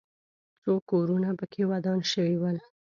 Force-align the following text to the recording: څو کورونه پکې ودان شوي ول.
څو 0.61 0.73
کورونه 0.91 1.29
پکې 1.39 1.61
ودان 1.71 1.99
شوي 2.11 2.35
ول. 2.39 2.57